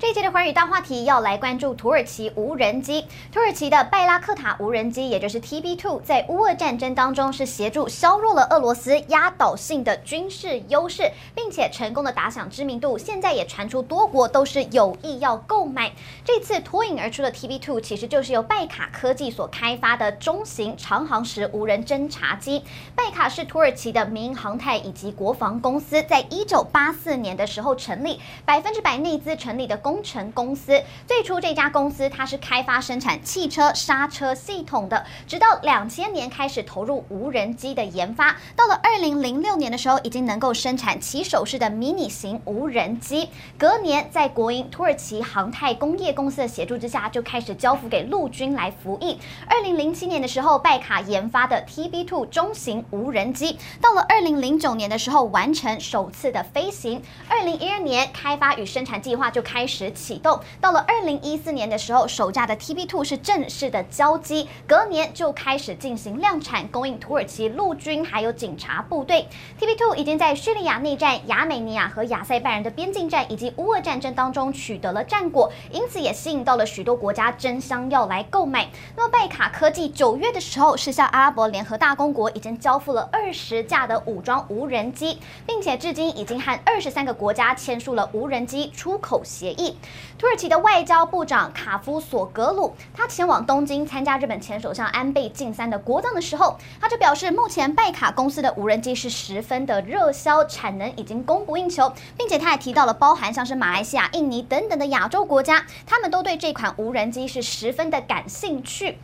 [0.00, 3.04] 这一节的寰宇大话题要来关注土耳其无人机。
[3.30, 12.96] 土耳其的拜拉克塔无人机，也就是 TB2，在乌俄战争当中是协助削弱了俄罗斯压倒性的军事优势，并且成功的打响知名度。
[12.96, 15.92] 现在也传出多国都是有意要购买。
[16.24, 22.64] 这次脱颖而出的 TB2，其实就是由拜卡科技所开发的中型长航时无人侦察机。
[22.94, 29.89] 拜卡是土耳其的民营航太以及国防公司，在一九八四年的时候成立，百分之百内资成立的公。
[29.90, 43.30] 工程公司最初这家公司它是开发生产汽车刹车系统的，直到两千年开始投入无人机的研发，到了二零零六年的时候，已经能够生产起手式的迷你型无人机。
[43.58, 49.18] 隔年，在国营土耳其航太工业公司的协助之下，就开始交付给陆军来服役。
[49.48, 57.02] 二零零七年的时候，拜卡研发的 TB2 中型无人机，到了二零零九年的时候完成首次的飞行。
[57.28, 59.79] 二零一二年，开发与生产计划就开始。
[59.80, 69.26] 时启动，到了二零一四年的时候，首架的 TB Two 是正式的交机，隔年就开始进行量产，供应土耳其陆军还有警察部队。
[69.58, 78.68] TB Two 已经在叙利亚内战、亚美尼亚和亚塞拜然的边境战以及乌俄战争当中取得了战果，因此也吸引到了许多国家争相要来购买。
[78.96, 89.69] 那么拜卡科技九月的时候是向阿拉伯联合大公国已经交付了二十架的武装无人机，并且至今已经和二十三个国家签署了无人机出口协议。
[90.18, 108.98] 土耳其的外交部长卡夫索格鲁，他前往东京参加日本前首相安倍晋三的国葬的时候，他就表示，目前拜卡公司的无人机是十分的热销，产能已经供不应求，并且他也提到了包含像是马来西亚、印尼等等的亚洲国家，他们都对这款无人机是十分的感兴趣。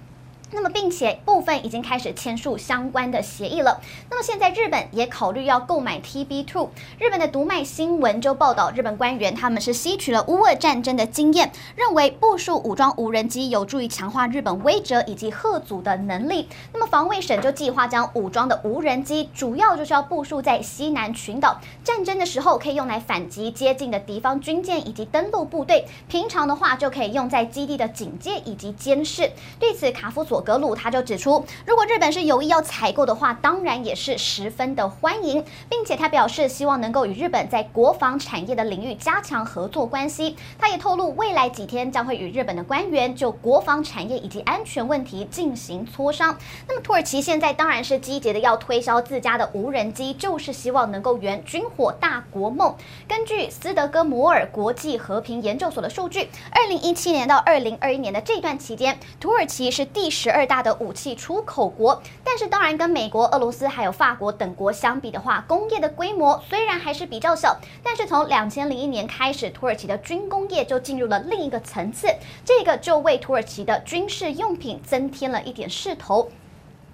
[0.53, 3.81] 那么，并且部分已经开始签署相关的协议了。
[4.09, 6.69] 那么现在日本也考虑要购买 TB2。
[7.01, 16.49] 日本的读卖新闻就报道，日本官员他们是吸取了乌俄战争的经验，认为部署武装无人机有助于强化日本威慑以及吓阻的能力。
[16.73, 29.33] 那么防卫省就计划将武装的无人机主要就是要部署在西南群岛，战争的时候可以用来反击接近的敌方军舰以及登陆部队；平常的话就可以用在基地的警戒以及监视。
[29.59, 30.36] 对此，卡夫佐。
[30.37, 40.37] 索格鲁他就指出，如果日本是有意要采购的话，当然也是十分的欢迎，并且他表示希望能够与日本在国防产业的领域加强合作关系。
[40.59, 46.37] 他也透露，未来几天将会与日本的官员就国防产业以及安全问题进行磋商。
[46.69, 52.75] 那么土耳其现在当然是积极的要推销自家的无人机，就是希望能够圆军火大国梦。
[53.09, 60.26] 根据斯德哥摩尔国际和平研究所的数据，二零一七年到二零二一年的这段期间，土耳其是第十。
[60.27, 72.09] 十二大的武器出口国，但是当然跟美国、俄罗斯还有法国等国相比的话，工业的规模虽然还是比较小，但是从两千零一年开始，土耳其的军工业就进入了另一个层次，
[72.45, 76.29] 这个就为土耳其的军事用品增添了一点势头。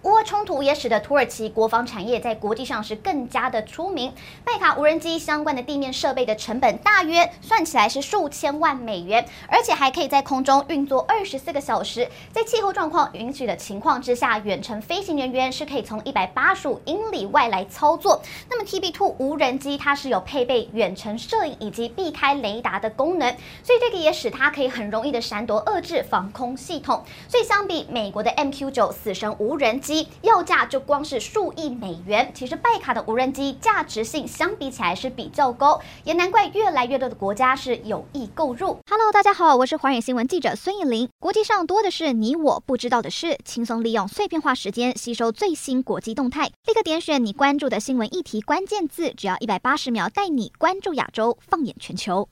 [0.02, 4.12] 乌冲突也使得土耳其国防产业在国际上是更加的出名。
[4.44, 18.20] 拜卡无人机相关的地面设备的成本大约算起来是数千万美元，而且还可以在空中运作二十四个小时，在气候状况允许的情况之下，远程飞行人员是可以从一百八十五英里外来操作。
[18.50, 27.04] 那么 TB2 无人机它是有配备远程摄影以及避开雷达的功能，所以这个也使它可以很容易的闪躲遏制防空系统。
[27.28, 29.91] 所以相比美国的 MQ9 死神无人机。
[30.22, 38.78] 要价就光是数亿美元，其实拜卡的无人机价值性相比起来是比较高，也难怪越来越多的国家是有意购入。
[38.88, 41.08] Hello，大家好，我是华远新闻记者孙艺林。
[41.18, 52.28] 国际上多的是你我不知道的事，轻松利用碎片化时间吸收最新国际动态，立刻点选你关注的新闻议题关键字，只要一百八十秒带你关注亚洲，放眼全球。